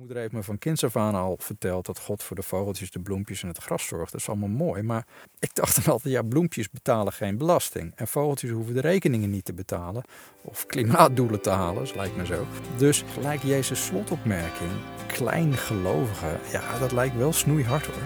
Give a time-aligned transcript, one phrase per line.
[0.00, 3.00] moeder heeft me van kinds af aan al verteld dat God voor de vogeltjes, de
[3.00, 4.12] bloempjes en het gras zorgt.
[4.12, 4.82] Dat is allemaal mooi.
[4.82, 5.06] Maar
[5.38, 7.92] ik dacht dan altijd, ja, bloempjes betalen geen belasting.
[7.96, 10.02] En vogeltjes hoeven de rekeningen niet te betalen.
[10.42, 12.46] Of klimaatdoelen te halen, dat lijkt me zo.
[12.76, 14.70] Dus gelijk Jezus slotopmerking,
[15.06, 18.02] kleingelovigen, ja, dat lijkt wel snoeihard hoor.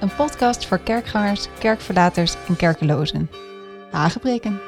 [0.00, 3.30] Een podcast voor kerkgangers, kerkverlaters en kerkelozen.
[3.90, 4.67] Hagebreken.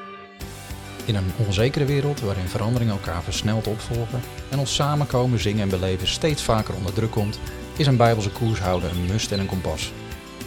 [1.05, 6.07] In een onzekere wereld waarin veranderingen elkaar versneld opvolgen en ons samenkomen, zingen en beleven
[6.07, 7.39] steeds vaker onder druk komt,
[7.77, 9.93] is een bijbelse koershouden een must en een kompas.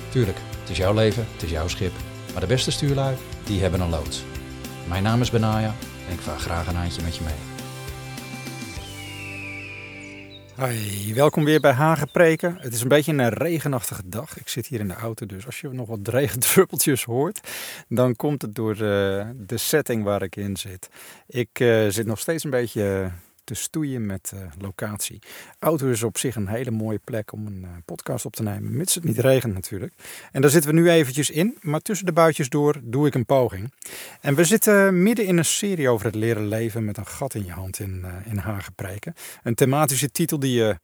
[0.09, 1.93] Tuurlijk, het is jouw leven, het is jouw schip,
[2.31, 4.23] maar de beste stuurlui, die hebben een loods.
[4.87, 5.75] Mijn naam is Benaya
[6.07, 7.52] en ik vaar graag een handje met je mee.
[10.55, 12.57] Hoi, welkom weer bij Hagen Preken.
[12.59, 14.37] Het is een beetje een regenachtige dag.
[14.37, 17.49] Ik zit hier in de auto, dus als je nog wat regendruppeltjes hoort,
[17.87, 20.89] dan komt het door de, de setting waar ik in zit.
[21.27, 23.11] Ik uh, zit nog steeds een beetje
[23.43, 25.19] te stoeien met uh, locatie.
[25.59, 28.77] Auto is op zich een hele mooie plek om een uh, podcast op te nemen,
[28.77, 29.93] mits het niet regent natuurlijk.
[30.31, 33.25] En daar zitten we nu eventjes in, maar tussen de buitjes door doe ik een
[33.25, 33.73] poging.
[34.21, 37.45] En we zitten midden in een serie over het leren leven met een gat in
[37.45, 39.13] je hand in, uh, in Hagenpreken.
[39.43, 40.77] Een thematische titel die je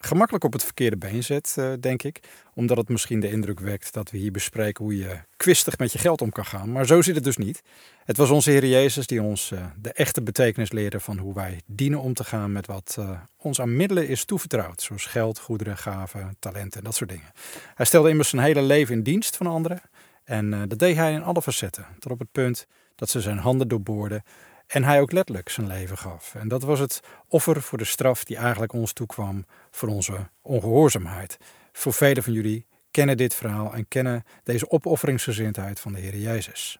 [0.00, 2.20] gemakkelijk op het verkeerde been zet, uh, denk ik.
[2.54, 5.98] Omdat het misschien de indruk wekt dat we hier bespreken hoe je kwistig met je
[5.98, 6.72] geld om kan gaan.
[6.72, 7.62] Maar zo zit het dus niet.
[8.04, 11.60] Het was onze Heer Jezus die ons uh, de echte betekenis leerde van hoe wij
[11.66, 14.82] dienen om te gaan met wat uh, ons aan middelen is toevertrouwd.
[14.82, 17.32] Zoals geld, goederen, gaven, talenten en dat soort dingen.
[17.74, 19.80] Hij stelde immers zijn hele leven in dienst van anderen.
[20.24, 21.86] En dat deed hij in alle facetten.
[21.98, 24.22] Tot op het punt dat ze zijn handen doorboorden
[24.70, 26.34] en hij ook letterlijk zijn leven gaf.
[26.34, 31.36] En dat was het offer voor de straf die eigenlijk ons toekwam voor onze ongehoorzaamheid.
[31.72, 36.78] Voor velen van jullie kennen dit verhaal en kennen deze opofferingsgezindheid van de Heer Jezus.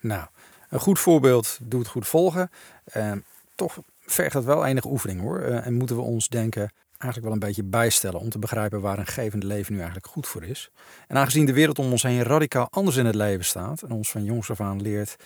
[0.00, 0.26] Nou,
[0.68, 2.50] een goed voorbeeld doet goed volgen.
[2.84, 3.12] Eh,
[3.54, 5.40] toch vergt dat wel enige oefening hoor.
[5.40, 8.98] Eh, en moeten we ons denken eigenlijk wel een beetje bijstellen om te begrijpen waar
[8.98, 10.70] een gevend leven nu eigenlijk goed voor is.
[11.08, 14.10] En aangezien de wereld om ons heen radicaal anders in het leven staat en ons
[14.10, 15.16] van jongs af aan leert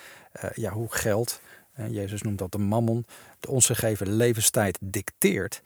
[0.44, 1.40] uh, ja, hoe geld
[1.90, 3.06] Jezus noemt dat de mammon,
[3.40, 5.62] de ons gegeven levenstijd dicteert.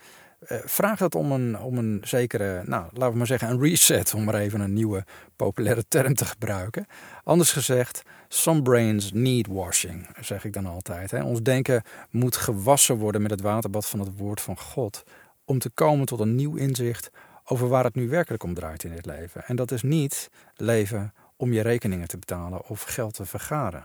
[0.48, 4.14] Uh, vraagt dat om een, om een zekere, nou, laten we maar zeggen, een reset,
[4.14, 5.04] om maar even een nieuwe
[5.36, 6.86] populaire term te gebruiken.
[7.24, 11.12] Anders gezegd, some brains need washing, zeg ik dan altijd.
[11.12, 15.02] Ons denken moet gewassen worden met het waterbad van het woord van God,
[15.44, 17.10] om te komen tot een nieuw inzicht
[17.44, 19.44] over waar het nu werkelijk om draait in dit leven.
[19.44, 23.84] En dat is niet leven om je rekeningen te betalen of geld te vergaren.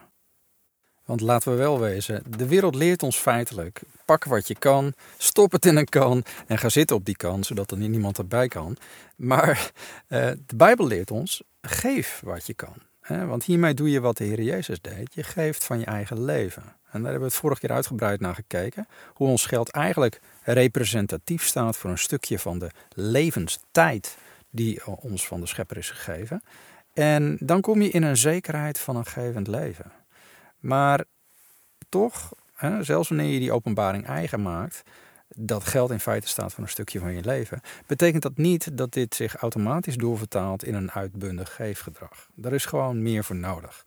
[1.05, 5.51] Want laten we wel wezen, de wereld leert ons feitelijk: pak wat je kan, stop
[5.51, 8.77] het in een kan en ga zitten op die kan, zodat er niemand erbij kan.
[9.15, 9.71] Maar
[10.09, 12.75] uh, de Bijbel leert ons: geef wat je kan.
[13.27, 16.63] Want hiermee doe je wat de Heer Jezus deed: je geeft van je eigen leven.
[16.63, 18.87] En daar hebben we het vorige keer uitgebreid naar gekeken.
[19.13, 24.17] Hoe ons geld eigenlijk representatief staat voor een stukje van de levenstijd
[24.49, 26.43] die ons van de Schepper is gegeven.
[26.93, 29.91] En dan kom je in een zekerheid van een gevend leven.
[30.59, 31.03] Maar
[31.89, 34.83] toch, hè, zelfs wanneer je die openbaring eigen maakt,
[35.27, 38.93] dat geld in feite staat voor een stukje van je leven, betekent dat niet dat
[38.93, 42.29] dit zich automatisch doorvertaalt in een uitbundig geefgedrag.
[42.35, 43.85] Daar is gewoon meer voor nodig.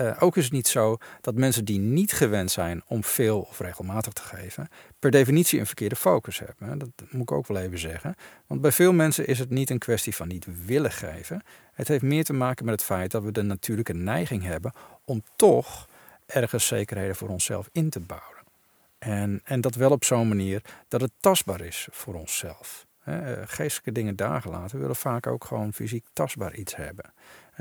[0.00, 3.58] Uh, ook is het niet zo dat mensen die niet gewend zijn om veel of
[3.58, 4.68] regelmatig te geven,
[4.98, 6.78] per definitie een verkeerde focus hebben.
[6.78, 8.14] Dat moet ik ook wel even zeggen.
[8.46, 11.42] Want bij veel mensen is het niet een kwestie van niet willen geven.
[11.72, 14.72] Het heeft meer te maken met het feit dat we de natuurlijke neiging hebben
[15.04, 15.88] om toch
[16.26, 18.36] ergens zekerheden voor onszelf in te bouwen.
[18.98, 22.86] En, en dat wel op zo'n manier dat het tastbaar is voor onszelf.
[23.06, 27.12] Eh, geestelijke dingen daar gelaten, we willen vaak ook gewoon fysiek tastbaar iets hebben.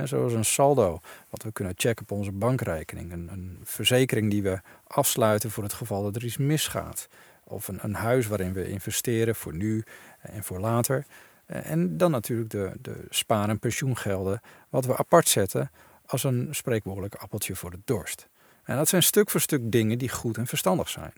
[0.04, 1.00] zoals een saldo,
[1.30, 3.12] wat we kunnen checken op onze bankrekening.
[3.12, 7.08] Een, een, verzekering die we afsluiten voor het geval dat er iets misgaat.
[7.44, 9.84] Of een, een huis waarin we investeren voor nu
[10.22, 11.06] en voor later.
[11.46, 15.72] Eh, en dan natuurlijk de, de spaar- en pensioengelden, wat we apart zetten
[16.06, 18.28] als een spreekwoordelijk appeltje voor de dorst.
[18.66, 21.14] En dat zijn stuk voor stuk dingen die goed en verstandig zijn.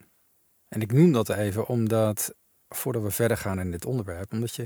[0.67, 2.35] En ik noem dat even omdat,
[2.69, 4.63] voordat we verder gaan in dit onderwerp, omdat je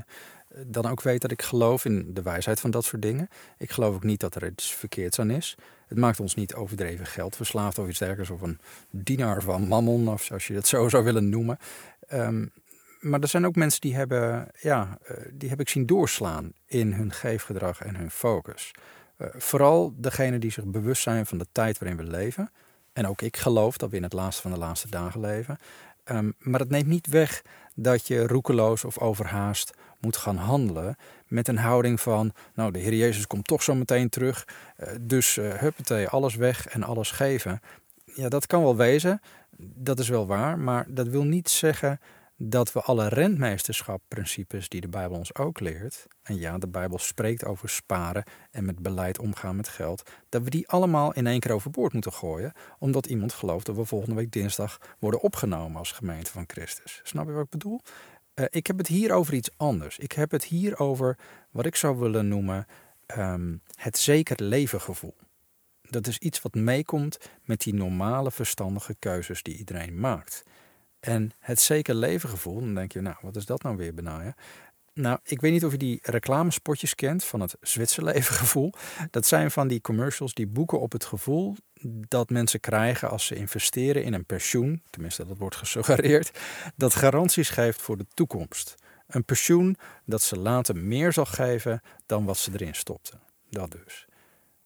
[0.48, 3.28] eh, dan ook weet dat ik geloof in de wijsheid van dat soort dingen.
[3.58, 5.56] Ik geloof ook niet dat er iets verkeerds aan is.
[5.86, 10.30] Het maakt ons niet overdreven geldverslaafd of iets dergelijks, of een dienaar van mammon, of
[10.32, 11.58] als je dat zo zou willen noemen.
[12.12, 12.52] Um,
[13.02, 16.92] maar er zijn ook mensen die hebben, ja, eh, die heb ik zien doorslaan in
[16.92, 18.70] hun geefgedrag en hun focus.
[19.18, 22.50] Uh, vooral degene die zich bewust zijn van de tijd waarin we leven.
[22.92, 25.58] En ook ik geloof dat we in het laatste van de laatste dagen leven.
[26.04, 27.42] Um, maar het neemt niet weg
[27.74, 30.96] dat je roekeloos of overhaast moet gaan handelen
[31.26, 34.46] met een houding van, nou de Heer Jezus komt toch zo meteen terug,
[34.78, 37.60] uh, dus uh, alles weg en alles geven.
[38.04, 39.20] Ja, dat kan wel wezen,
[39.58, 42.00] dat is wel waar, maar dat wil niet zeggen
[42.44, 47.44] dat we alle rentmeesterschapprincipes die de Bijbel ons ook leert, en ja, de Bijbel spreekt
[47.44, 51.52] over sparen en met beleid omgaan met geld, dat we die allemaal in één keer
[51.52, 56.30] overboord moeten gooien, omdat iemand gelooft dat we volgende week dinsdag worden opgenomen als gemeente
[56.30, 57.00] van Christus.
[57.02, 57.80] Snap je wat ik bedoel?
[58.34, 59.98] Uh, ik heb het hier over iets anders.
[59.98, 61.18] Ik heb het hier over
[61.50, 62.66] wat ik zou willen noemen
[63.16, 65.16] um, het zeker leven gevoel.
[65.82, 70.44] Dat is iets wat meekomt met die normale verstandige keuzes die iedereen maakt.
[71.04, 74.34] En het zeker leven gevoel, dan denk je, nou, wat is dat nou weer benaaien?
[74.94, 78.72] Nou, ik weet niet of je die reclamespotjes kent van het Zwitserleven gevoel.
[79.10, 81.56] Dat zijn van die commercials die boeken op het gevoel
[82.08, 86.38] dat mensen krijgen als ze investeren in een pensioen, tenminste dat wordt gesuggereerd,
[86.76, 88.74] dat garanties geeft voor de toekomst.
[89.06, 93.20] Een pensioen dat ze later meer zal geven dan wat ze erin stopten.
[93.50, 94.06] Dat dus.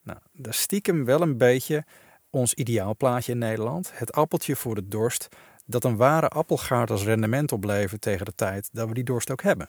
[0.02, 1.84] Nou, dat stiekem wel een beetje
[2.30, 3.90] ons ideaalplaatje in Nederland.
[3.94, 5.28] Het appeltje voor de dorst
[5.66, 9.42] dat een ware appelgaard als rendement oplevert tegen de tijd dat we die dorst ook
[9.42, 9.68] hebben.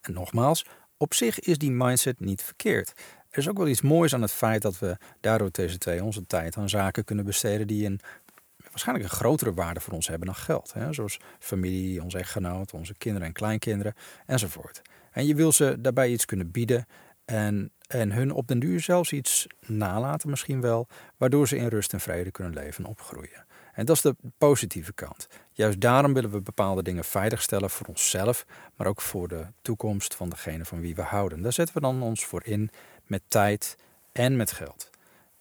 [0.00, 0.66] En nogmaals,
[0.96, 2.92] op zich is die mindset niet verkeerd.
[3.30, 6.56] Er is ook wel iets moois aan het feit dat we daardoor twee onze tijd
[6.56, 8.00] aan zaken kunnen besteden die een
[8.70, 10.72] waarschijnlijk een grotere waarde voor ons hebben dan geld.
[10.72, 10.92] Hè?
[10.92, 13.94] Zoals familie, onze echtgenoot, onze kinderen en kleinkinderen
[14.26, 14.82] enzovoort.
[15.10, 16.86] En je wil ze daarbij iets kunnen bieden
[17.24, 21.92] en, en hun op den duur zelfs iets nalaten misschien wel, waardoor ze in rust
[21.92, 23.45] en vrede kunnen leven en opgroeien.
[23.76, 25.28] En dat is de positieve kant.
[25.52, 28.46] Juist daarom willen we bepaalde dingen veiligstellen voor onszelf,
[28.76, 31.42] maar ook voor de toekomst van degene van wie we houden.
[31.42, 32.70] Daar zetten we dan ons voor in
[33.06, 33.76] met tijd
[34.12, 34.90] en met geld.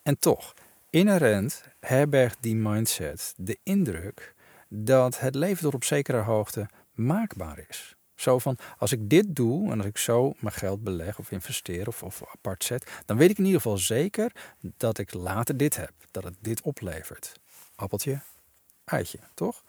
[0.03, 0.53] En toch,
[0.89, 4.33] inherent herbergt die mindset de indruk
[4.67, 7.95] dat het leven tot op zekere hoogte maakbaar is.
[8.15, 11.87] Zo van, als ik dit doe en als ik zo mijn geld beleg of investeer
[11.87, 14.31] of apart zet, dan weet ik in ieder geval zeker
[14.77, 17.39] dat ik later dit heb, dat het dit oplevert
[17.75, 18.21] appeltje,
[18.85, 19.63] eitje, toch?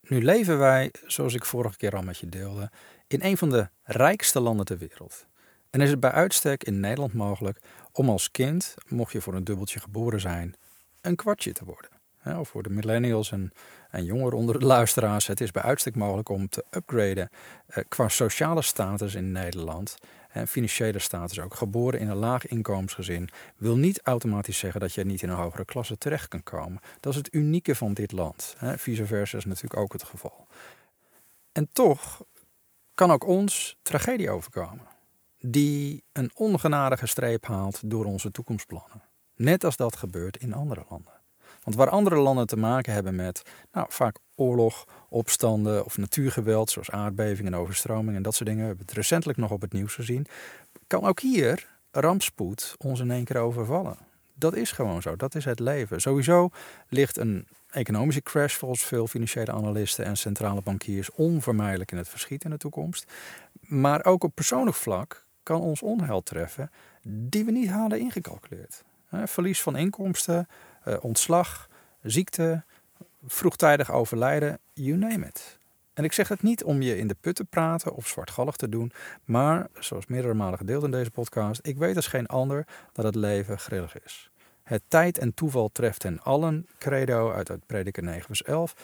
[0.00, 2.70] Nu leven wij, zoals ik vorige keer al met je deelde,
[3.06, 5.26] in een van de rijkste landen ter wereld.
[5.70, 7.58] En is het bij uitstek in Nederland mogelijk
[7.92, 10.54] om als kind, mocht je voor een dubbeltje geboren zijn,
[11.00, 11.90] een kwartje te worden.
[12.24, 13.52] Of voor de millennials en,
[13.90, 17.30] en jongeren onder de luisteraars, het is bij uitstek mogelijk om te upgraden
[17.66, 19.96] eh, qua sociale status in Nederland
[20.28, 21.54] en financiële status ook.
[21.54, 25.64] Geboren in een laag inkomensgezin wil niet automatisch zeggen dat je niet in een hogere
[25.64, 26.80] klasse terecht kan komen.
[27.00, 28.56] Dat is het unieke van dit land.
[28.76, 30.46] Vice versa is natuurlijk ook het geval.
[31.52, 32.24] En toch
[32.94, 34.86] kan ook ons tragedie overkomen,
[35.40, 39.02] die een ongenadige streep haalt door onze toekomstplannen.
[39.36, 41.21] Net als dat gebeurt in andere landen.
[41.62, 43.42] Want waar andere landen te maken hebben met
[43.72, 48.68] nou, vaak oorlog, opstanden of natuurgeweld, zoals aardbevingen en overstromingen en dat soort dingen, we
[48.68, 50.26] hebben het recentelijk nog op het nieuws gezien,
[50.86, 53.96] kan ook hier rampspoed ons in één keer overvallen.
[54.34, 56.00] Dat is gewoon zo, dat is het leven.
[56.00, 56.48] Sowieso
[56.88, 62.44] ligt een economische crash volgens veel financiële analisten en centrale bankiers onvermijdelijk in het verschiet
[62.44, 63.12] in de toekomst.
[63.60, 66.70] Maar ook op persoonlijk vlak kan ons onheil treffen
[67.02, 68.84] die we niet hadden ingecalculeerd.
[69.10, 70.48] Verlies van inkomsten,
[71.00, 71.68] ontslag,
[72.02, 72.64] ziekte,
[73.26, 75.58] vroegtijdig overlijden, you name it.
[75.94, 78.68] En ik zeg het niet om je in de put te praten of zwartgallig te
[78.68, 78.92] doen,
[79.24, 83.14] maar zoals meerdere malen gedeeld in deze podcast, ik weet als geen ander dat het
[83.14, 84.30] leven grillig is.
[84.62, 88.74] Het tijd en toeval treft hen allen, credo uit, uit Prediker 9 vers 11,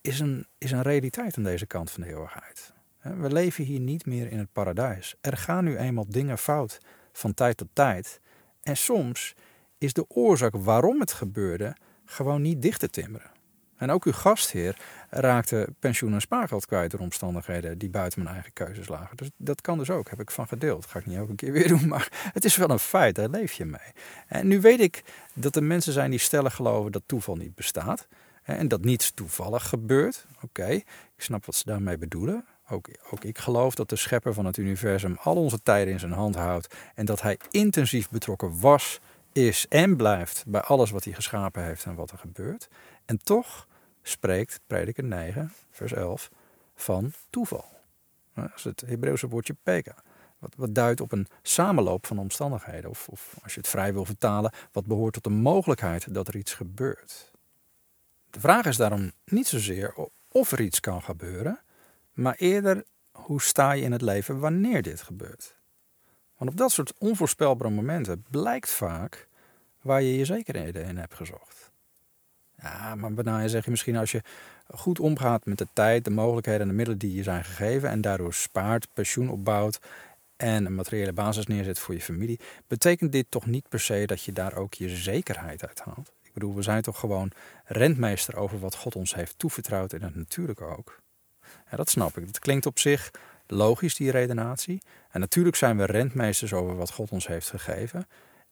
[0.00, 2.72] is een, is een realiteit aan deze kant van de eeuwigheid.
[3.00, 5.16] We leven hier niet meer in het paradijs.
[5.20, 6.80] Er gaan nu eenmaal dingen fout
[7.12, 8.20] van tijd tot tijd.
[8.62, 9.34] En soms
[9.78, 13.30] is de oorzaak waarom het gebeurde gewoon niet dicht te timmeren.
[13.76, 14.76] En ook uw gastheer
[15.10, 19.16] raakte pensioen en spaargeld kwijt door omstandigheden die buiten mijn eigen keuzes lagen.
[19.16, 20.82] Dus dat kan dus ook, heb ik van gedeeld.
[20.82, 23.28] Dat ga ik niet elke keer weer doen, maar het is wel een feit, daar
[23.28, 23.92] leef je mee.
[24.26, 25.02] En nu weet ik
[25.34, 28.08] dat er mensen zijn die stellen geloven dat toeval niet bestaat.
[28.42, 30.26] En dat niets toevallig gebeurt.
[30.42, 30.84] Oké, ik
[31.16, 32.44] snap wat ze daarmee bedoelen.
[32.68, 36.12] Ook, ook ik geloof dat de schepper van het universum al onze tijden in zijn
[36.12, 36.74] hand houdt.
[36.94, 39.00] En dat hij intensief betrokken was
[39.32, 42.68] is en blijft bij alles wat hij geschapen heeft en wat er gebeurt.
[43.04, 43.66] En toch
[44.02, 46.30] spreekt prediker 9, vers 11,
[46.74, 47.76] van toeval.
[48.34, 49.94] Dat is het Hebreeuwse woordje peka.
[50.38, 52.90] Wat, duidt op een samenloop van omstandigheden.
[52.90, 56.36] Of, of als je het vrij wil vertalen, wat behoort tot de mogelijkheid dat er
[56.36, 57.30] iets gebeurt.
[58.30, 59.94] De vraag is daarom niet zozeer
[60.28, 61.60] of er iets kan gebeuren,
[62.12, 65.57] maar eerder hoe sta je in het leven wanneer dit gebeurt.
[66.38, 69.28] Want op dat soort onvoorspelbare momenten blijkt vaak
[69.82, 71.70] waar je je zekerheden in hebt gezocht.
[72.62, 74.22] Ja, maar bijna zeg je misschien als je
[74.74, 78.00] goed omgaat met de tijd, de mogelijkheden en de middelen die je zijn gegeven en
[78.00, 79.80] daardoor spaart, pensioen opbouwt
[80.36, 84.22] en een materiële basis neerzet voor je familie, betekent dit toch niet per se dat
[84.22, 86.12] je daar ook je zekerheid uit haalt.
[86.22, 87.30] Ik bedoel, we zijn toch gewoon
[87.64, 91.00] rentmeester over wat God ons heeft toevertrouwd en het natuurlijk ook.
[91.70, 92.26] Ja, dat snap ik.
[92.26, 93.10] Dat klinkt op zich
[93.50, 94.82] logisch, die redenatie.
[95.10, 98.06] En natuurlijk zijn we rentmeesters over wat God ons heeft gegeven.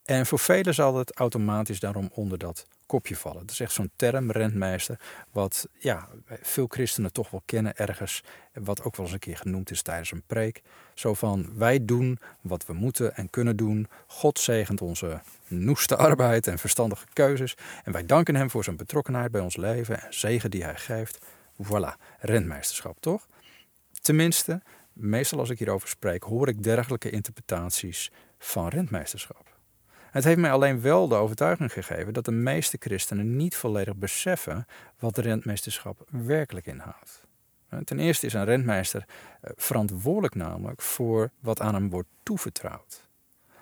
[0.04, 3.40] En voor velen zal het automatisch daarom onder dat kopje vallen.
[3.40, 5.00] Dat is echt zo'n term, rentmeester,
[5.30, 8.22] wat ja, veel christenen toch wel kennen ergens.
[8.52, 10.62] Wat ook wel eens een keer genoemd is tijdens een preek.
[10.94, 13.88] Zo van, wij doen wat we moeten en kunnen doen.
[14.06, 17.54] God zegent onze noeste arbeid en verstandige keuzes.
[17.84, 21.18] En wij danken hem voor zijn betrokkenheid bij ons leven en zegen die hij geeft.
[21.62, 23.26] Voilà, rentmeesterschap toch?
[24.00, 24.62] Tenminste,
[24.96, 29.54] meestal als ik hierover spreek, hoor ik dergelijke interpretaties van rentmeesterschap.
[30.10, 34.66] Het heeft mij alleen wel de overtuiging gegeven dat de meeste christenen niet volledig beseffen
[34.98, 37.26] wat rentmeesterschap werkelijk inhoudt.
[37.84, 39.04] Ten eerste is een rentmeester
[39.40, 43.08] eh, verantwoordelijk namelijk voor wat aan hem wordt toevertrouwd.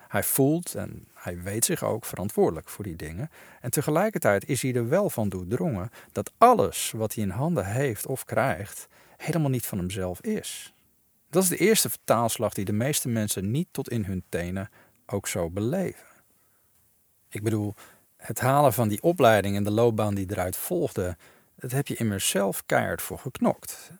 [0.07, 3.29] Hij voelt en hij weet zich ook verantwoordelijk voor die dingen.
[3.61, 8.05] En tegelijkertijd is hij er wel van doordrongen dat alles wat hij in handen heeft
[8.05, 8.87] of krijgt
[9.17, 10.74] helemaal niet van hemzelf is.
[11.35, 14.69] Dat is de eerste vertaalslag die de meeste mensen niet tot in hun tenen
[15.05, 16.05] ook zo beleven.
[17.29, 17.73] Ik bedoel,
[18.17, 21.17] het halen van die opleiding en de loopbaan die eruit volgde,
[21.55, 23.91] dat heb je immers zelf keihard voor geknokt.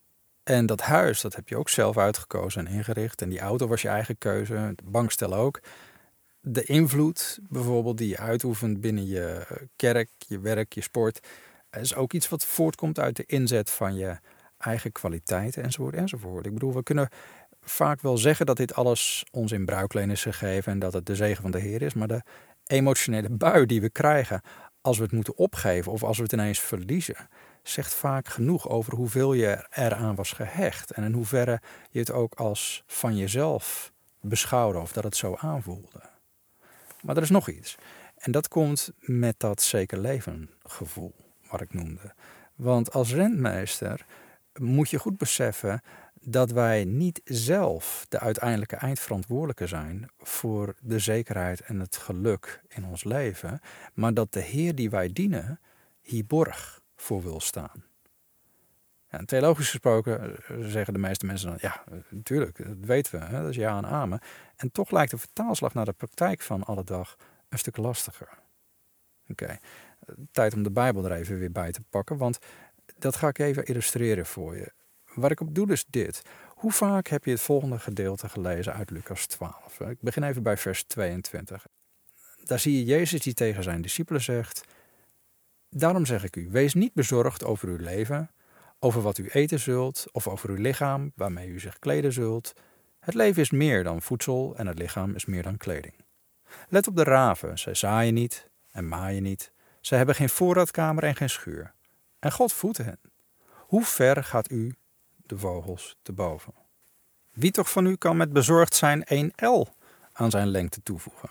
[0.44, 3.22] En dat huis, dat heb je ook zelf uitgekozen en ingericht.
[3.22, 5.62] En die auto was je eigen keuze, de bankstel ook.
[6.42, 11.28] De invloed bijvoorbeeld die je uitoefent binnen je kerk, je werk, je sport,
[11.72, 14.18] is ook iets wat voortkomt uit de inzet van je
[14.66, 16.46] eigen kwaliteiten enzovoort enzovoort.
[16.46, 17.10] Ik bedoel, we kunnen
[17.62, 21.16] vaak wel zeggen dat dit alles ons in bruikleen is gegeven en dat het de
[21.16, 22.22] zegen van de Heer is, maar de
[22.68, 24.42] emotionele bui die we krijgen
[24.82, 27.30] als we het moeten opgeven of als we het ineens verliezen,
[27.64, 32.34] zegt vaak genoeg over hoeveel je eraan was gehecht en in hoeverre je het ook
[32.34, 33.92] als van jezelf
[34.22, 36.02] beschouwde of dat het zo aanvoelde.
[37.02, 37.76] Maar er is nog iets.
[38.18, 41.14] En dat komt met dat zeker leven gevoel,
[41.50, 42.14] wat ik noemde.
[42.56, 44.06] Want als rentmeester
[44.60, 45.82] moet je goed beseffen
[46.22, 52.86] dat wij niet zelf de uiteindelijke eindverantwoordelijke zijn voor de zekerheid en het geluk in
[52.86, 53.60] ons leven,
[53.94, 55.60] maar dat de Heer die wij dienen
[56.02, 57.84] hier borg voor wil staan.
[59.08, 63.42] En theologisch gesproken eh, zeggen de meeste mensen dan, ja, natuurlijk, dat weten we, hè,
[63.42, 64.20] dat is ja en amen.
[64.56, 67.16] En toch lijkt de vertaalslag naar de praktijk van alle dag
[67.50, 68.30] een stuk lastiger.
[69.28, 69.58] Oké,
[70.32, 72.40] tijd om de Bijbel er even weer bij te pakken, want
[73.06, 74.72] dat ga ik even illustreren voor je.
[75.14, 76.22] Waar ik op doe is dit.
[76.48, 79.80] Hoe vaak heb je het volgende gedeelte gelezen uit Lucas 12?
[79.80, 81.68] Ik begin even bij vers 22.
[82.44, 84.64] Daar zie je Jezus die tegen zijn discipelen zegt:
[85.70, 88.32] Daarom zeg ik u, wees niet bezorgd over uw leven,
[88.80, 92.54] over wat u eten zult, of over uw lichaam, waarmee u zich kleden zult.
[93.00, 95.96] Het leven is meer dan voedsel en het lichaam is meer dan kleding.
[96.70, 99.52] Let op de raven, zij zaaien niet en maaien niet.
[99.82, 101.74] Zij hebben geen voorraadkamer en geen schuur.
[102.26, 103.00] En God voedt hen.
[103.48, 104.76] Hoe ver gaat u
[105.16, 106.54] de vogels te boven.
[107.32, 109.66] Wie toch van u kan met bezorgd zijn 1 L
[110.14, 111.30] aan zijn lengte toevoegen?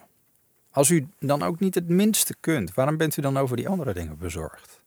[0.70, 3.92] Als u dan ook niet het minste kunt, waarom bent u dan over die andere
[3.92, 4.80] dingen bezorgd?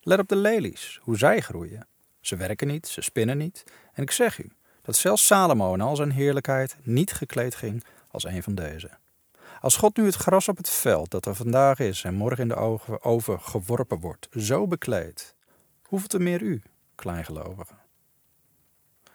[0.00, 1.86] Let op de lelies, hoe zij groeien.
[2.20, 3.64] Ze werken niet, ze spinnen niet.
[3.92, 4.50] En ik zeg u
[4.82, 8.90] dat zelfs Salomo in al zijn heerlijkheid niet gekleed ging als een van deze.
[9.60, 12.48] Als God nu het gras op het veld dat er vandaag is en morgen in
[12.48, 15.34] de oven geworpen wordt, zo bekleedt,
[15.92, 16.62] hoeveel te meer u,
[16.94, 17.76] kleingelovigen?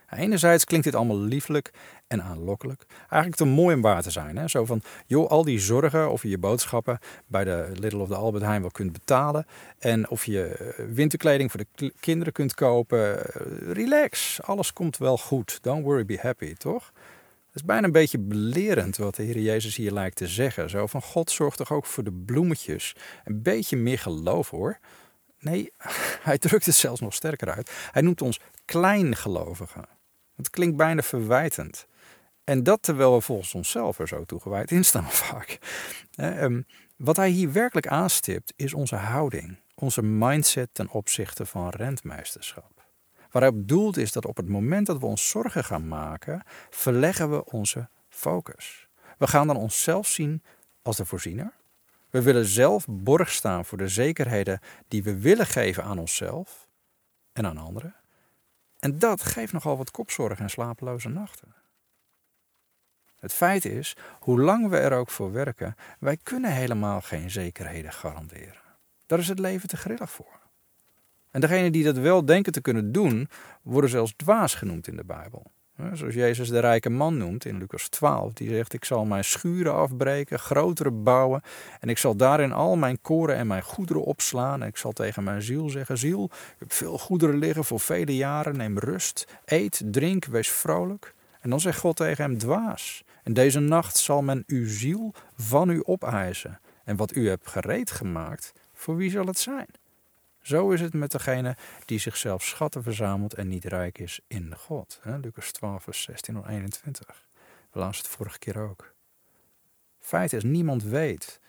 [0.09, 1.71] Enerzijds klinkt dit allemaal lieflijk
[2.07, 2.85] en aanlokkelijk.
[2.99, 4.37] Eigenlijk te mooi om waar te zijn.
[4.37, 4.47] Hè?
[4.47, 8.15] Zo van, joh, al die zorgen of je je boodschappen bij de Little of the
[8.15, 9.45] Albert Heijn wel kunt betalen.
[9.79, 13.33] En of je eh, winterkleding voor de kinderen kunt kopen.
[13.33, 15.59] Eh, relax, alles komt wel goed.
[15.61, 16.91] Don't worry, be happy, toch?
[17.47, 20.69] Het is bijna een beetje belerend wat de Heer Jezus hier lijkt te zeggen.
[20.69, 22.95] Zo van, God zorgt toch ook voor de bloemetjes.
[23.23, 24.79] Een beetje meer geloof hoor.
[25.39, 25.73] Nee,
[26.27, 27.71] hij drukt het zelfs nog sterker uit.
[27.91, 29.85] Hij noemt ons kleingelovigen.
[30.35, 31.87] Het klinkt bijna verwijtend.
[32.43, 35.59] En dat terwijl we volgens onszelf er zo toegewijd in staan vaak.
[36.15, 36.61] Ehm,
[36.95, 42.85] wat hij hier werkelijk aanstipt is onze houding, onze mindset ten opzichte van rentmeesterschap.
[43.31, 47.29] Waar hij doelt is dat op het moment dat we ons zorgen gaan maken, verleggen
[47.29, 48.87] we onze focus.
[49.17, 50.43] We gaan dan onszelf zien
[50.81, 51.53] als de voorziener.
[52.09, 56.67] We willen zelf borg staan voor de zekerheden die we willen geven aan onszelf
[57.33, 57.95] en aan anderen.
[58.79, 61.55] En dat geeft nogal wat kopzorg en slapeloze nachten.
[63.19, 67.93] Het feit is, hoe lang we er ook voor werken, wij kunnen helemaal geen zekerheden
[67.93, 68.61] garanderen.
[69.05, 70.39] Daar is het leven te grillig voor.
[71.31, 73.29] En degenen die dat wel denken te kunnen doen,
[73.61, 75.51] worden zelfs dwaas genoemd in de Bijbel.
[75.93, 78.33] Zoals Jezus de rijke man noemt in Lucas 12.
[78.33, 81.41] Die zegt, ik zal mijn schuren afbreken, grotere bouwen.
[81.79, 84.61] En ik zal daarin al mijn koren en mijn goederen opslaan.
[84.61, 88.15] En ik zal tegen mijn ziel zeggen, ziel, je hebt veel goederen liggen voor vele
[88.15, 88.57] jaren.
[88.57, 91.13] Neem rust, eet, drink, wees vrolijk.
[91.41, 93.03] En dan zegt God tegen hem, dwaas.
[93.23, 96.59] En deze nacht zal men uw ziel van u opeisen.
[96.83, 99.67] En wat u hebt gereed gemaakt, voor wie zal het zijn?
[100.47, 104.99] Zo is het met degene die zichzelf schatten verzamelt en niet rijk is in God.
[105.21, 107.25] Lucas 12, vers 16 en 21.
[107.71, 108.93] We lazen het vorige keer ook.
[109.99, 111.39] Feit is, niemand weet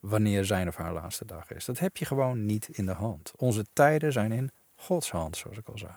[0.00, 1.64] wanneer zijn of haar laatste dag is.
[1.64, 3.32] Dat heb je gewoon niet in de hand.
[3.36, 5.96] Onze tijden zijn in Gods hand, zoals ik al zei.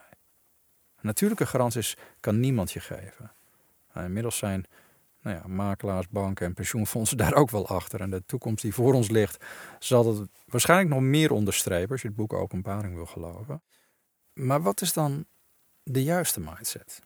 [1.01, 3.31] Natuurlijke garanties kan niemand je geven.
[3.95, 4.65] Inmiddels zijn
[5.25, 8.01] nou ja, makelaars, banken en pensioenfondsen daar ook wel achter.
[8.01, 9.45] En de toekomst die voor ons ligt,
[9.79, 13.63] zal het waarschijnlijk nog meer onderstrepen als je het boek Openbaring wil geloven.
[14.33, 15.25] Maar wat is dan
[15.83, 17.01] de juiste mindset?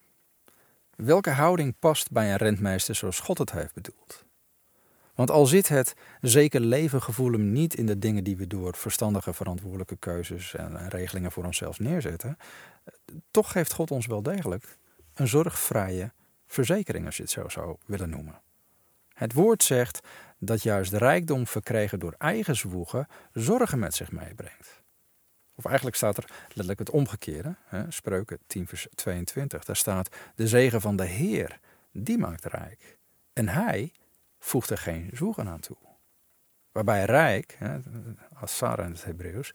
[0.95, 4.25] Welke houding past bij een rentmeester zoals God het heeft bedoeld?
[5.15, 9.33] Want al zit het zeker levengevoel hem niet in de dingen die we door verstandige,
[9.33, 12.37] verantwoordelijke keuzes en regelingen voor onszelf neerzetten,
[13.31, 14.77] toch geeft God ons wel degelijk
[15.13, 16.11] een zorgvrije
[16.49, 18.41] verzekering, als je het zo zou willen noemen.
[19.13, 19.99] Het woord zegt
[20.37, 24.81] dat juist rijkdom verkregen door eigen zwoegen zorgen met zich meebrengt.
[25.55, 29.63] Of eigenlijk staat er letterlijk het omgekeerde, hè, Spreuken 10 vers 22.
[29.65, 31.59] Daar staat, de zegen van de Heer,
[31.91, 32.97] die maakt rijk.
[33.33, 33.91] En hij
[34.39, 35.77] voegt er geen zwoegen aan toe.
[36.71, 37.79] Waarbij rijk, hè,
[38.39, 39.53] als Sarah in het Hebreeuws,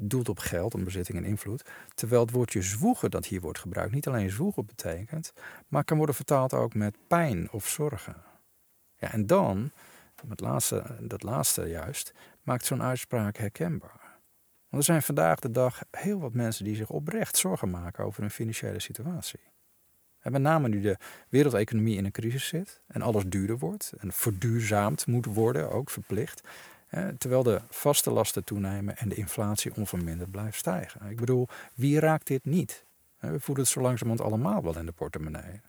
[0.00, 1.64] doelt op geld, om bezitting en invloed.
[1.94, 5.32] Terwijl het woordje zwoegen dat hier wordt gebruikt niet alleen zwoegen betekent,
[5.68, 8.16] maar kan worden vertaald ook met pijn of zorgen.
[8.96, 9.70] Ja, en dan,
[10.28, 12.12] het laatste, dat laatste juist,
[12.42, 14.18] maakt zo'n uitspraak herkenbaar.
[14.68, 18.20] Want er zijn vandaag de dag heel wat mensen die zich oprecht zorgen maken over
[18.20, 19.40] hun financiële situatie.
[20.18, 20.96] En met name nu de
[21.28, 26.48] wereldeconomie in een crisis zit en alles duurder wordt en verduurzaamd moet worden, ook verplicht,
[27.18, 31.10] terwijl de vaste lasten toenemen en de inflatie onverminderd blijft stijgen.
[31.10, 32.84] Ik bedoel, wie raakt dit niet?
[33.18, 35.60] We voelen het zo langzamerhand allemaal wel in de portemonnee.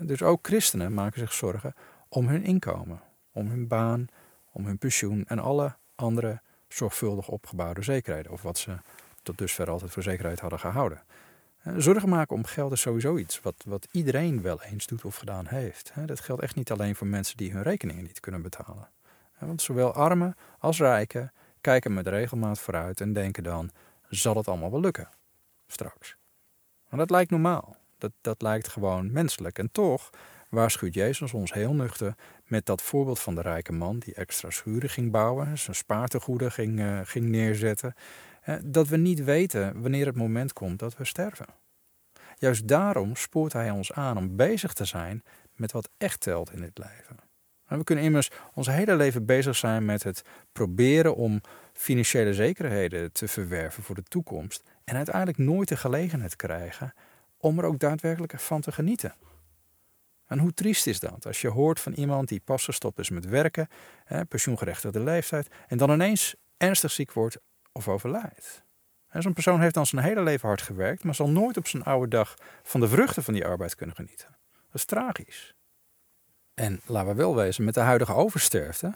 [0.00, 1.74] Dus ook christenen maken zich zorgen
[2.08, 3.00] om hun inkomen,
[3.32, 4.06] om hun baan,
[4.52, 8.76] om hun pensioen en alle andere zorgvuldig opgebouwde zekerheden, of wat ze
[9.22, 11.02] tot dusver altijd voor zekerheid hadden gehouden.
[11.76, 15.46] Zorgen maken om geld is sowieso iets wat, wat iedereen wel eens doet of gedaan
[15.46, 15.92] heeft.
[16.06, 18.88] Dat geldt echt niet alleen voor mensen die hun rekeningen niet kunnen betalen.
[19.38, 23.70] Want zowel armen als rijken kijken met regelmaat vooruit en denken dan:
[24.08, 25.08] zal het allemaal wel lukken?
[25.66, 26.16] Straks.
[26.88, 27.76] Maar dat lijkt normaal.
[27.98, 29.58] Dat, dat lijkt gewoon menselijk.
[29.58, 30.10] En toch
[30.48, 34.88] waarschuwt Jezus ons heel nuchter met dat voorbeeld van de rijke man die extra schuren
[34.88, 37.94] ging bouwen, zijn spaartegoeden ging, uh, ging neerzetten,
[38.64, 41.46] dat we niet weten wanneer het moment komt dat we sterven.
[42.38, 45.22] Juist daarom spoort hij ons aan om bezig te zijn
[45.54, 47.23] met wat echt telt in dit leven.
[47.66, 50.22] We kunnen immers ons hele leven bezig zijn met het
[50.52, 51.40] proberen om
[51.72, 56.94] financiële zekerheden te verwerven voor de toekomst en uiteindelijk nooit de gelegenheid krijgen
[57.36, 59.14] om er ook daadwerkelijk van te genieten.
[60.26, 63.24] En hoe triest is dat als je hoort van iemand die pas gestopt is met
[63.24, 63.68] werken,
[64.28, 67.38] pensioengerechtigde leeftijd, en dan ineens ernstig ziek wordt
[67.72, 68.64] of overlijdt?
[69.10, 72.08] Zo'n persoon heeft dan zijn hele leven hard gewerkt, maar zal nooit op zijn oude
[72.08, 74.28] dag van de vruchten van die arbeid kunnen genieten.
[74.52, 75.54] Dat is tragisch.
[76.54, 78.94] En laten we wel wezen, met de huidige oversterfte,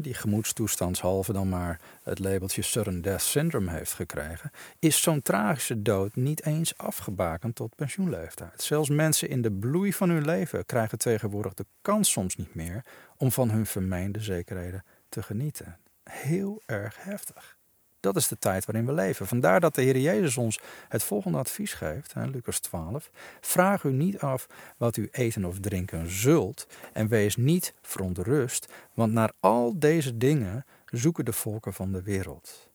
[0.00, 6.16] die gemoedstoestandshalve dan maar het labeltje sudden death syndrome heeft gekregen, is zo'n tragische dood
[6.16, 8.62] niet eens afgebakend tot pensioenleeftijd.
[8.62, 12.84] Zelfs mensen in de bloei van hun leven krijgen tegenwoordig de kans soms niet meer
[13.16, 15.78] om van hun vermeende zekerheden te genieten.
[16.04, 17.58] Heel erg heftig.
[18.00, 19.26] Dat is de tijd waarin we leven.
[19.26, 23.10] Vandaar dat de Heer Jezus ons het volgende advies geeft, hè, Lucas 12.
[23.40, 29.12] Vraag u niet af wat u eten of drinken zult en wees niet verontrust, want
[29.12, 32.68] naar al deze dingen zoeken de volken van de wereld.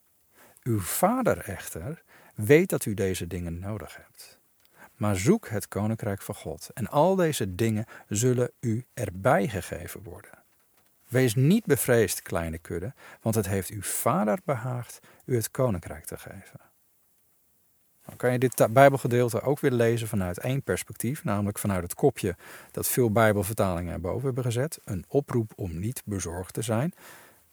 [0.64, 2.04] Uw vader echter
[2.36, 4.40] weet dat u deze dingen nodig hebt.
[4.96, 10.45] Maar zoek het koninkrijk van God en al deze dingen zullen u erbij gegeven worden.
[11.08, 16.18] Wees niet bevreesd, kleine kudde, want het heeft uw vader behaagd u het koninkrijk te
[16.18, 16.60] geven.
[18.06, 22.36] Dan kan je dit Bijbelgedeelte ook weer lezen vanuit één perspectief, namelijk vanuit het kopje
[22.72, 26.94] dat veel Bijbelvertalingen erboven hebben gezet: een oproep om niet bezorgd te zijn.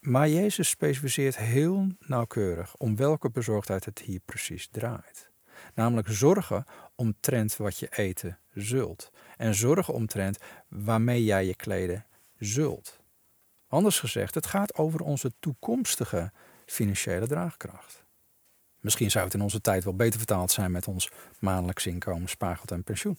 [0.01, 5.31] Maar Jezus specificeert heel nauwkeurig om welke bezorgdheid het hier precies draait.
[5.75, 9.11] Namelijk zorgen omtrent wat je eten zult.
[9.37, 10.38] En zorgen omtrent
[10.69, 12.07] waarmee jij je kleden
[12.38, 13.02] zult.
[13.73, 16.31] Anders gezegd, het gaat over onze toekomstige
[16.67, 18.05] financiële draagkracht.
[18.81, 22.71] Misschien zou het in onze tijd wel beter vertaald zijn met ons maandelijks inkomen, spaargeld
[22.71, 23.19] en pensioen.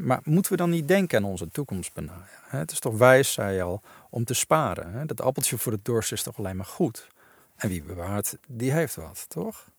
[0.00, 2.40] Maar moeten we dan niet denken aan onze toekomst benaaien?
[2.42, 5.06] Het is toch wijs, zei je al, om te sparen.
[5.06, 7.08] Dat appeltje voor de dorst is toch alleen maar goed?
[7.56, 9.70] En wie bewaart, die heeft wat, toch?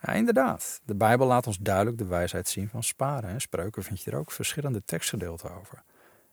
[0.00, 0.80] Ja, inderdaad.
[0.84, 3.40] De Bijbel laat ons duidelijk de wijsheid zien van sparen.
[3.40, 5.82] Spreuken vind je er ook verschillende tekstgedeelten over.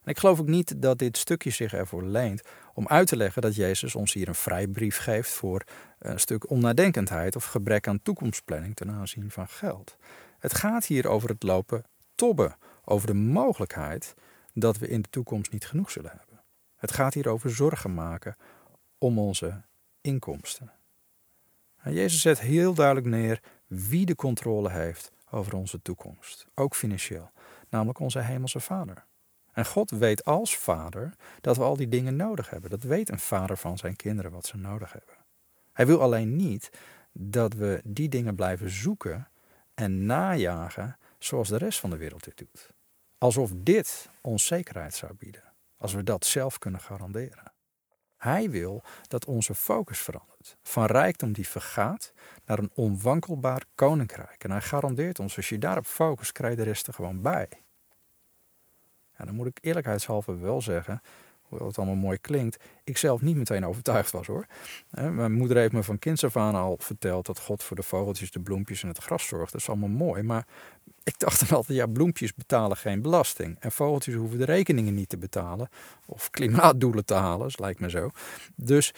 [0.10, 2.42] En ik geloof ook niet dat dit stukje zich ervoor leent
[2.74, 5.64] om uit te leggen dat Jezus ons hier een vrijbrief geeft voor
[6.00, 9.98] een stuk onnadenkendheid of gebrek aan toekomstplanning ten aanzien van geld.
[10.40, 11.84] Het gaat hier over het lopen
[12.16, 14.14] tobben, over de mogelijkheid
[14.54, 16.42] dat we in de toekomst niet genoeg zullen hebben.
[16.76, 18.36] Het gaat hier over zorgen maken
[18.98, 19.62] om onze
[20.02, 20.72] inkomsten.
[21.82, 27.32] En Jezus zet heel duidelijk neer wie de controle heeft over onze toekomst, ook financieel,
[27.70, 29.08] namelijk onze hemelse Vader.
[29.60, 32.70] En God weet als vader dat we al die dingen nodig hebben.
[32.70, 35.16] Dat weet een vader van zijn kinderen wat ze nodig hebben.
[35.74, 36.70] Hij wil alleen niet
[37.12, 39.28] dat we die dingen blijven zoeken
[39.74, 42.70] en najagen zoals de rest van de wereld dit doet.
[43.18, 45.44] Alsof dit ons zekerheid zou bieden,
[45.78, 47.52] als we dat zelf kunnen garanderen.
[48.18, 50.58] Hij wil dat onze focus verandert.
[50.64, 52.14] Van rijkdom die vergaat
[52.46, 54.44] naar een onwankelbaar koninkrijk.
[54.44, 57.48] En hij garandeert ons, als je daarop focust, krijg je de rest er gewoon bij.
[59.26, 61.02] Dan moet ik eerlijkheidshalve wel zeggen,
[61.42, 64.46] hoewel het allemaal mooi klinkt, ik zelf niet meteen overtuigd was hoor.
[64.90, 68.32] Mijn moeder heeft me van kinds af aan al verteld dat God voor de vogeltjes,
[68.32, 69.52] de bloempjes en het gras zorgt.
[69.52, 70.48] Dat is allemaal mooi, maar
[71.04, 73.58] ik dacht dan altijd, ja, bloempjes betalen geen belasting.
[73.60, 75.70] En vogeltjes hoeven de rekeningen niet te betalen.
[76.06, 78.10] Of klimaatdoelen te halen, dat lijkt me zo.
[78.56, 78.94] Dus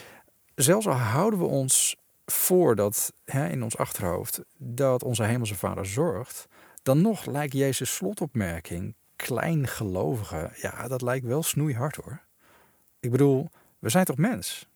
[0.55, 5.85] zelfs al houden we ons voor dat hè, in ons achterhoofd dat onze hemelse vader
[5.85, 6.47] zorgt,
[6.83, 12.21] dan nog lijkt Jezus slotopmerking kleingelovigen, ja, dat lijkt wel snoeihard hoor.
[12.99, 14.69] Ik bedoel, we zijn toch mens?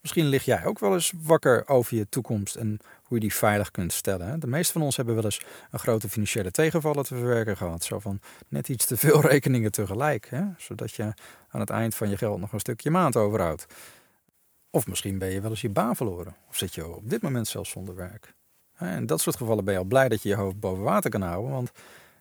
[0.00, 3.70] Misschien lig jij ook wel eens wakker over je toekomst en hoe je die veilig
[3.70, 4.40] kunt stellen.
[4.40, 7.84] De meeste van ons hebben wel eens een grote financiële tegenvallen te verwerken gehad.
[7.84, 10.28] Zo van net iets te veel rekeningen tegelijk.
[10.30, 10.44] Hè?
[10.56, 11.14] Zodat je
[11.48, 13.66] aan het eind van je geld nog een stukje maand overhoudt.
[14.70, 16.36] Of misschien ben je wel eens je baan verloren.
[16.48, 18.34] Of zit je op dit moment zelfs zonder werk.
[18.80, 21.22] In dat soort gevallen ben je al blij dat je je hoofd boven water kan
[21.22, 21.50] houden.
[21.50, 21.70] Want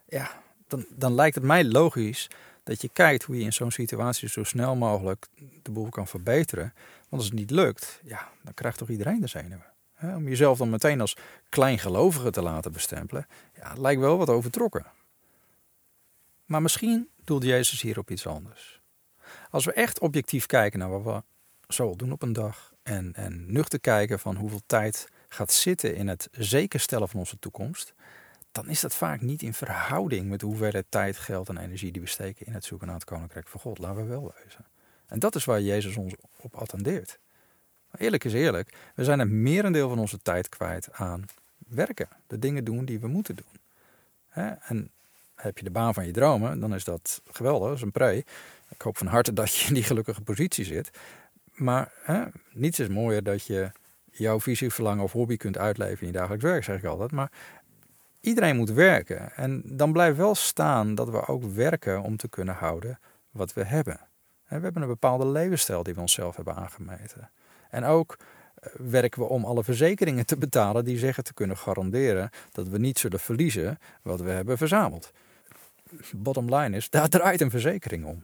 [0.06, 0.32] ja,
[0.68, 2.28] dan, dan lijkt het mij logisch
[2.64, 5.28] dat je kijkt hoe je in zo'n situatie zo snel mogelijk
[5.62, 6.74] de boel kan verbeteren.
[7.10, 9.66] Want als het niet lukt, ja, dan krijgt toch iedereen de zenuwen.
[10.02, 11.18] Om jezelf dan meteen als
[11.50, 14.86] kleingelovige te laten bestempelen, ja, lijkt wel wat overtrokken.
[16.46, 18.82] Maar misschien doelt Jezus hier op iets anders.
[19.50, 21.24] Als we echt objectief kijken naar wat we
[21.74, 26.08] zo doen op een dag en, en nuchter kijken van hoeveel tijd gaat zitten in
[26.08, 27.94] het zekerstellen van onze toekomst,
[28.58, 32.02] dan is dat vaak niet in verhouding met de hoeveelheid tijd, geld en energie die
[32.02, 33.78] we steken in het zoeken naar het koninkrijk van God.
[33.78, 34.66] Laten we wel wezen.
[35.08, 37.20] En dat is waar Jezus ons op attendeert.
[37.92, 41.26] Maar eerlijk is eerlijk, we zijn een merendeel van onze tijd kwijt aan
[41.68, 42.08] werken.
[42.28, 43.62] De dingen doen die we moeten doen.
[44.60, 44.92] En
[45.36, 48.24] heb je de baan van je dromen, dan is dat geweldig, dat is een pre.
[48.70, 50.90] Ik hoop van harte dat je in die gelukkige positie zit.
[51.52, 53.72] Maar hè, niets is mooier dat je
[54.12, 57.12] jouw visie, verlangen of hobby kunt uitleven in je dagelijks werk, zeg ik altijd.
[57.12, 57.32] Maar
[58.28, 59.36] iedereen moet werken.
[59.36, 63.00] En dan blijft wel staan dat we ook werken om te kunnen houden
[63.32, 64.00] wat we hebben.
[64.48, 67.30] We hebben een bepaalde levensstijl die we onszelf hebben aangemeten.
[67.70, 68.18] En ook
[68.56, 72.78] eh, werken we om alle verzekeringen te betalen die zeggen te kunnen garanderen dat we
[72.78, 75.12] niet zullen verliezen wat we hebben verzameld.
[76.16, 78.24] Bottom line is, daar draait een verzekering om.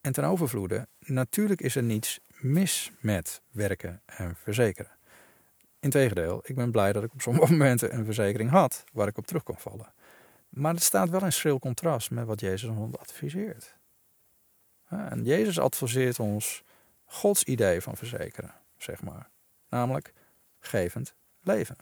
[0.00, 4.90] En ten overvloede, natuurlijk is er niets mis met werken en verzekeren.
[5.84, 9.26] Integendeel, ik ben blij dat ik op sommige momenten een verzekering had waar ik op
[9.26, 9.92] terug kon vallen.
[10.48, 13.76] Maar het staat wel in schril contrast met wat Jezus ons adviseert.
[14.88, 16.62] En Jezus adviseert ons
[17.04, 19.28] Gods idee van verzekeren, zeg maar.
[19.68, 20.12] Namelijk
[20.60, 21.76] gevend leven.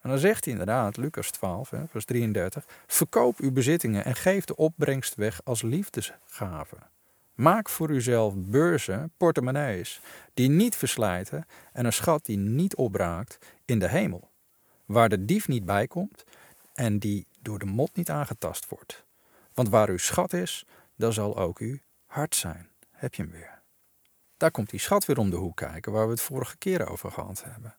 [0.00, 4.56] En dan zegt hij inderdaad, Lucas 12, vers 33, verkoop uw bezittingen en geef de
[4.56, 6.76] opbrengst weg als liefdesgave.
[7.36, 10.00] Maak voor uzelf beurzen, portemonnees,
[10.34, 14.30] die niet verslijten en een schat die niet opraakt in de hemel,
[14.84, 16.24] waar de dief niet bij komt
[16.74, 19.04] en die door de mot niet aangetast wordt.
[19.54, 22.68] Want waar uw schat is, daar zal ook uw hart zijn.
[22.90, 23.62] Heb je hem weer.
[24.36, 27.10] Daar komt die schat weer om de hoek kijken, waar we het vorige keer over
[27.12, 27.76] gehad hebben.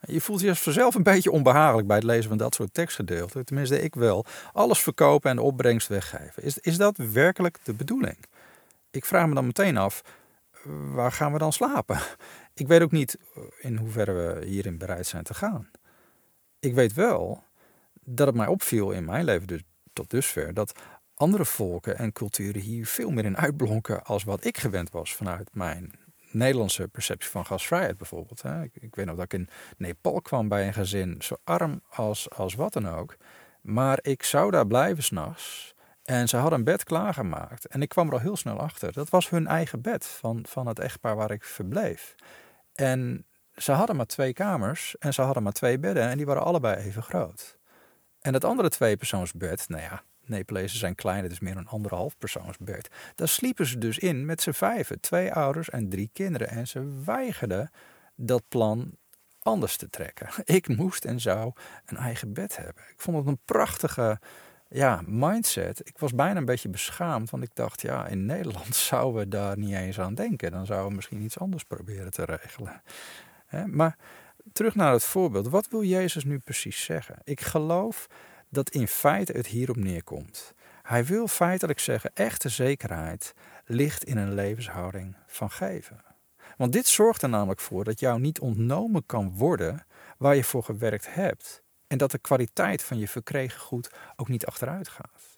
[0.00, 3.44] Je voelt je vanzelf een beetje onbehagelijk bij het lezen van dat soort tekstgedeelten.
[3.44, 4.24] Tenminste, ik wel.
[4.52, 6.42] Alles verkopen en de opbrengst weggeven.
[6.42, 8.16] Is, is dat werkelijk de bedoeling?
[8.96, 10.02] Ik vraag me dan meteen af,
[10.92, 11.98] waar gaan we dan slapen?
[12.54, 13.18] Ik weet ook niet
[13.60, 15.70] in hoeverre we hierin bereid zijn te gaan.
[16.58, 17.42] Ik weet wel
[18.04, 20.72] dat het mij opviel in mijn leven dus tot dusver dat
[21.14, 25.48] andere volken en culturen hier veel meer in uitblonken als wat ik gewend was vanuit
[25.52, 25.92] mijn
[26.30, 28.42] Nederlandse perceptie van gasvrijheid bijvoorbeeld.
[28.72, 32.54] Ik, weet nog dat ik in Nepal kwam bij een gezin, zo arm als, als
[32.54, 33.16] wat dan ook.
[33.60, 35.74] Maar ik zou daar blijven s'nachts
[36.06, 37.66] En ze hadden een bed klaargemaakt.
[37.66, 38.92] En ik kwam er al heel snel achter.
[38.92, 42.14] Dat was hun eigen bed van, van het echtpaar waar ik verbleef.
[42.74, 46.08] En ze hadden maar twee kamers en ze hadden maar twee bedden.
[46.08, 47.58] En die waren allebei even groot.
[48.20, 52.88] En het andere tweepersoonsbed, nou ja, Nepalezen zijn klein, het is meer een anderhalf persoonsbed.
[53.14, 55.00] Daar sliepen ze dus in met z'n vijven.
[55.00, 56.48] Twee ouders en drie kinderen.
[56.48, 57.70] En ze weigerden
[58.14, 58.96] dat plan
[59.38, 60.28] anders te trekken.
[60.44, 61.52] Ik moest en zou
[61.84, 62.82] een eigen bed hebben.
[62.90, 64.18] Ik vond het een prachtige
[64.68, 65.88] ja, mindset.
[65.88, 69.58] Ik was bijna een beetje beschaamd, want ik dacht, ja, in Nederland zouden we daar
[69.58, 70.50] niet eens aan denken.
[70.50, 72.82] Dan zouden we misschien iets anders proberen te regelen.
[73.66, 73.96] Maar
[74.52, 75.48] terug naar het voorbeeld.
[75.48, 77.18] Wat wil Jezus nu precies zeggen?
[77.24, 78.06] Ik geloof
[78.48, 80.54] dat in feite het hierop neerkomt.
[80.82, 86.04] Hij wil feitelijk zeggen, echte zekerheid ligt in een levenshouding van geven.
[86.56, 89.86] Want dit zorgt er namelijk voor dat jou niet ontnomen kan worden
[90.18, 91.62] waar je voor gewerkt hebt.
[91.86, 95.36] En dat de kwaliteit van je verkregen goed ook niet achteruit gaat.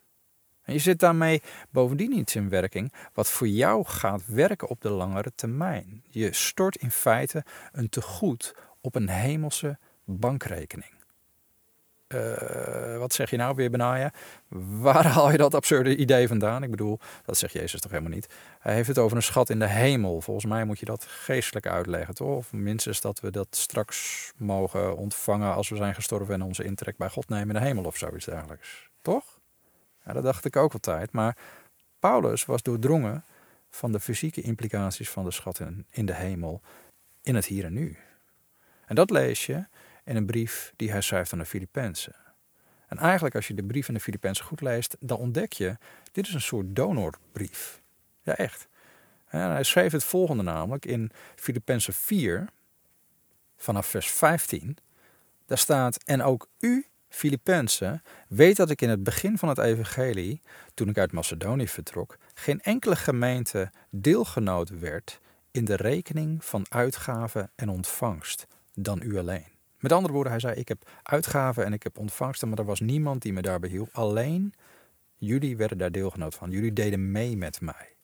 [0.63, 4.91] En je zit daarmee bovendien iets in werking wat voor jou gaat werken op de
[4.91, 6.05] langere termijn.
[6.09, 10.98] Je stort in feite een tegoed op een hemelse bankrekening.
[12.15, 14.13] Uh, wat zeg je nou weer, Benaja?
[14.87, 16.63] Waar haal je dat absurde idee vandaan?
[16.63, 18.27] Ik bedoel, dat zegt Jezus toch helemaal niet?
[18.59, 20.21] Hij heeft het over een schat in de hemel.
[20.21, 22.37] Volgens mij moet je dat geestelijk uitleggen, toch?
[22.37, 26.97] Of minstens dat we dat straks mogen ontvangen als we zijn gestorven en onze intrek
[26.97, 28.91] bij God nemen in de hemel of zoiets dergelijks.
[29.03, 29.25] Toch?
[30.05, 31.13] Ja, dat dacht ik ook altijd.
[31.13, 31.37] Maar
[31.99, 33.25] Paulus was doordrongen
[33.71, 36.61] van de fysieke implicaties van de schatten in de hemel
[37.23, 37.97] in het hier en nu.
[38.87, 39.65] En dat lees je
[40.09, 42.15] in een brief die hij schrijft aan de Filippenzen.
[42.87, 45.77] En eigenlijk als je de brief aan de Filippenzen goed leest, dan ontdek je,
[46.13, 47.81] dit is een soort donorbrief.
[48.23, 48.69] Ja, echt.
[49.29, 52.49] En hij schreef het volgende namelijk in Filippenzen 4,
[53.57, 54.77] vanaf vers 15.
[55.47, 60.43] Daar staat, en ook u, Filippenzen, weet dat ik in het begin van het evangelie,
[60.75, 67.51] toen ik uit Macedonië vertrok, geen enkele gemeente deelgenoot werd in de rekening van uitgaven
[67.55, 69.58] en ontvangst dan u alleen.
[69.79, 72.81] Met andere woorden, hij zei: Ik heb uitgaven en ik heb ontvangsten, maar er was
[72.81, 73.89] niemand die me daarbij hielp.
[73.93, 74.55] Alleen
[75.17, 76.51] jullie werden daar deelgenoot van.
[76.51, 77.97] Jullie deden mee met mij.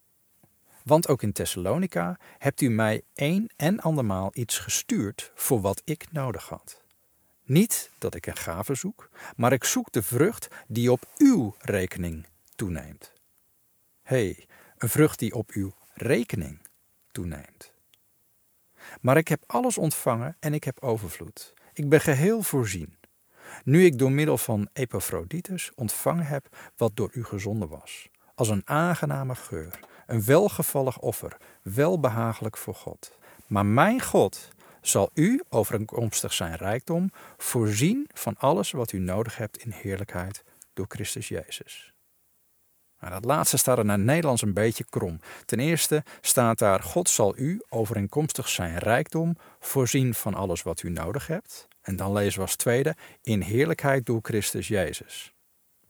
[0.82, 6.12] Want ook in Thessalonica hebt u mij een en andermaal iets gestuurd voor wat ik
[6.12, 6.82] nodig had.
[7.42, 12.26] Niet dat ik een gave zoek, maar ik zoek de vrucht die op uw rekening
[12.54, 13.12] toeneemt.
[14.02, 14.46] Hé, hey,
[14.78, 16.58] een vrucht die op uw rekening
[17.12, 17.72] toeneemt.
[19.00, 21.54] Maar ik heb alles ontvangen en ik heb overvloed.
[21.76, 22.96] Ik ben geheel voorzien.
[23.64, 28.08] Nu ik door middel van Epaphroditus ontvangen heb wat door u gezonden was.
[28.34, 33.18] Als een aangename geur, een welgevallig offer, welbehagelijk voor God.
[33.46, 34.48] Maar mijn God
[34.80, 40.87] zal u, overeenkomstig zijn rijkdom, voorzien van alles wat u nodig hebt in heerlijkheid door
[40.88, 41.93] Christus Jezus.
[43.04, 45.20] Nou, dat laatste staat er naar Nederlands een beetje krom.
[45.44, 50.90] Ten eerste staat daar: God zal u, overeenkomstig zijn rijkdom, voorzien van alles wat u
[50.90, 51.68] nodig hebt.
[51.80, 55.32] En dan lezen we als tweede: in heerlijkheid door Christus Jezus.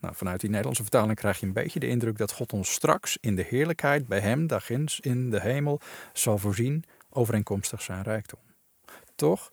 [0.01, 3.19] Nou, vanuit die Nederlandse vertaling krijg je een beetje de indruk dat God ons straks
[3.21, 5.81] in de heerlijkheid bij Hem, daarginds in de hemel,
[6.13, 8.41] zal voorzien, overeenkomstig zijn rijkdom.
[9.15, 9.51] Toch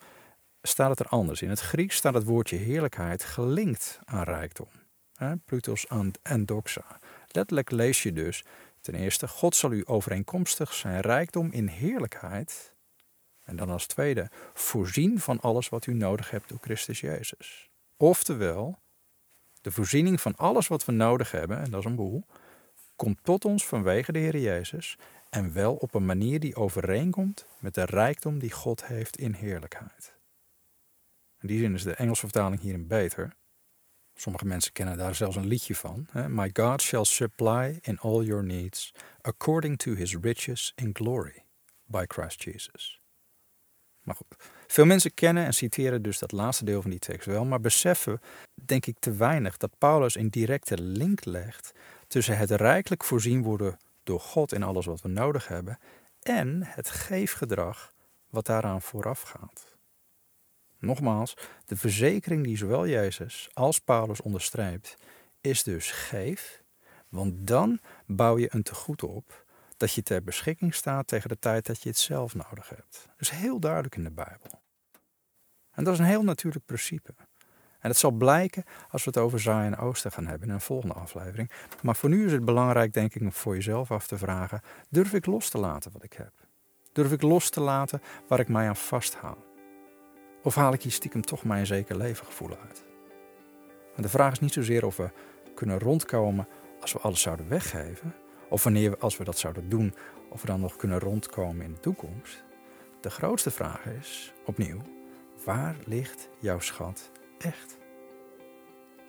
[0.62, 1.42] staat het er anders.
[1.42, 4.68] In het Grieks staat het woordje heerlijkheid gelinkt aan rijkdom.
[5.46, 5.88] Plutos
[6.22, 7.00] en doxa.
[7.34, 8.44] Letterlijk lees je dus
[8.82, 12.74] ten eerste, God zal u overeenkomstig zijn rijkdom in heerlijkheid,
[13.44, 17.70] en dan als tweede, voorzien van alles wat u nodig hebt door Christus Jezus.
[17.98, 18.80] Oftewel,
[19.62, 22.26] de voorziening van alles wat we nodig hebben, en dat is een boel,
[22.96, 24.98] komt tot ons vanwege de Heer Jezus
[25.30, 30.14] en wel op een manier die overeenkomt met de rijkdom die God heeft in heerlijkheid.
[31.40, 33.36] In die zin is de Engelse vertaling hierin beter.
[34.22, 36.08] Sommige mensen kennen daar zelfs een liedje van.
[36.28, 41.44] My God shall supply in all your needs according to his riches in glory
[41.86, 43.02] by Christ Jesus.
[44.02, 44.36] Maar goed,
[44.68, 48.22] veel mensen kennen en citeren dus dat laatste deel van die tekst wel, maar beseffen,
[48.66, 51.72] denk ik, te weinig dat Paulus een directe link legt
[52.08, 55.80] tussen het rijkelijk voorzien worden door God in alles wat we nodig hebben
[56.22, 57.92] en het geefgedrag
[58.30, 59.71] wat daaraan vooraf gaat.
[60.82, 64.96] Nogmaals, de verzekering die zowel Jezus als Paulus onderstreept,
[65.42, 66.64] is dus geef,
[67.10, 69.46] want dan bouw je een tegoed op
[69.78, 73.06] dat je ter beschikking staat tegen de tijd dat je het zelf nodig hebt.
[73.08, 74.62] Dat is heel duidelijk in de Bijbel.
[75.72, 77.14] En dat is een heel natuurlijk principe.
[77.80, 80.62] En het zal blijken als we het over zaaien en oosten gaan hebben in een
[80.62, 81.52] volgende aflevering.
[81.82, 85.14] Maar voor nu is het belangrijk, denk ik, om voor jezelf af te vragen: durf
[85.14, 86.32] ik los te laten wat ik heb?
[86.92, 89.51] Durf ik los te laten waar ik mij aan vasthoud?
[90.44, 92.84] Of haal ik hier stiekem toch mijn zeker levengevoel uit?
[93.96, 95.10] En de vraag is niet zozeer of we
[95.56, 96.48] kunnen rondkomen
[96.82, 98.16] als we alles zouden weggeven,
[98.50, 99.94] of wanneer we, als we dat zouden doen,
[100.30, 102.44] of we dan nog kunnen rondkomen in de toekomst.
[103.02, 104.82] De grootste vraag is, opnieuw,
[105.46, 107.78] waar ligt jouw schat echt?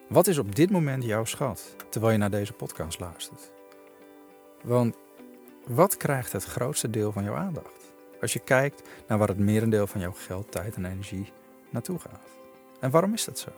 [0.08, 3.52] Wat is op dit moment jouw schat, terwijl je naar deze podcast luistert?
[4.62, 4.96] Want
[5.66, 7.81] wat krijgt het grootste deel van jouw aandacht?
[8.22, 11.32] Als je kijkt naar waar het merendeel van jouw geld, tijd en energie
[11.70, 12.28] naartoe gaat.
[12.80, 13.50] En waarom is dat zo?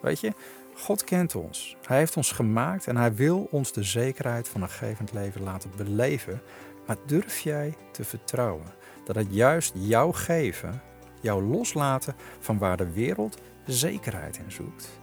[0.00, 0.32] Weet je,
[0.74, 1.76] God kent ons.
[1.82, 5.70] Hij heeft ons gemaakt en hij wil ons de zekerheid van een gevend leven laten
[5.76, 6.42] beleven.
[6.86, 8.66] Maar durf jij te vertrouwen
[9.04, 10.82] dat het juist jouw geven,
[11.20, 15.00] jouw loslaten van waar de wereld zekerheid in zoekt,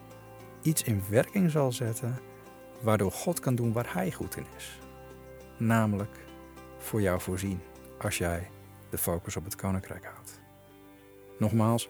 [0.62, 2.20] iets in werking zal zetten
[2.82, 4.80] waardoor God kan doen waar hij goed in is?
[5.58, 6.18] Namelijk
[6.78, 7.62] voor jou voorzien
[8.04, 8.50] als jij
[8.90, 10.40] de focus op het koninkrijk houdt.
[11.40, 11.90] Nogmaals,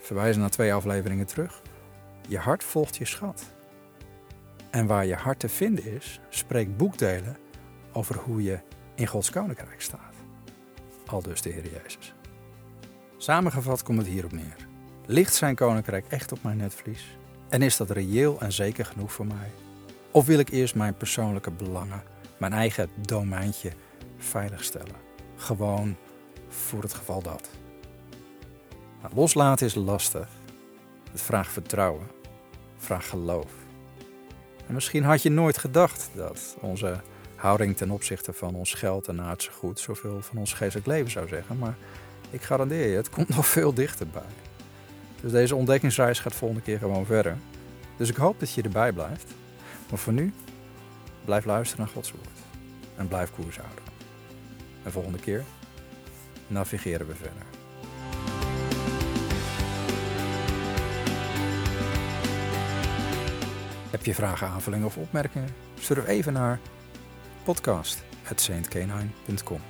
[0.00, 1.62] verwijzen naar twee afleveringen terug.
[2.28, 3.44] Je hart volgt je schat.
[4.70, 7.36] En waar je hart te vinden is, spreekt boekdelen
[7.92, 8.58] over hoe je
[8.94, 10.14] in Gods koninkrijk staat.
[11.06, 12.14] Al dus de Heer Jezus.
[13.16, 14.56] Samengevat komt het hierop neer.
[15.06, 17.16] Ligt zijn koninkrijk echt op mijn netvlies?
[17.48, 19.50] En is dat reëel en zeker genoeg voor mij?
[20.10, 22.02] Of wil ik eerst mijn persoonlijke belangen,
[22.36, 23.72] mijn eigen domeintje
[24.16, 25.05] veiligstellen?
[25.36, 25.96] Gewoon
[26.48, 27.48] voor het geval dat.
[29.14, 30.28] Loslaten is lastig.
[31.10, 32.06] Het vraagt vertrouwen,
[32.76, 33.50] vraagt geloof.
[34.66, 37.00] En misschien had je nooit gedacht dat onze
[37.34, 41.28] houding ten opzichte van ons geld en aardse goed zoveel van ons geestelijk leven zou
[41.28, 41.58] zeggen.
[41.58, 41.76] Maar
[42.30, 44.22] ik garandeer je, het komt nog veel dichterbij.
[45.20, 47.36] Dus deze ontdekkingsreis gaat volgende keer gewoon verder.
[47.96, 49.34] Dus ik hoop dat je erbij blijft.
[49.90, 50.32] Maar voor nu,
[51.24, 52.38] blijf luisteren naar Gods woord.
[52.96, 53.85] En blijf koers houden.
[54.86, 55.44] En volgende keer
[56.46, 57.42] navigeren we verder.
[63.90, 65.48] Heb je vragen, aanvullingen of opmerkingen?
[65.78, 66.60] Surf even naar
[67.44, 69.60] podcast.saintcanine.com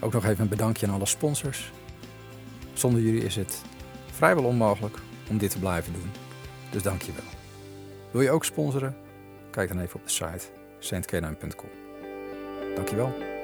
[0.00, 1.72] Ook nog even een bedankje aan alle sponsors.
[2.72, 3.62] Zonder jullie is het
[4.12, 6.10] vrijwel onmogelijk om dit te blijven doen.
[6.70, 7.24] Dus dank je wel.
[8.10, 8.96] Wil je ook sponsoren?
[9.50, 10.46] Kijk dan even op de site
[10.78, 11.70] saintcanine.com
[12.74, 13.35] Dankjewel.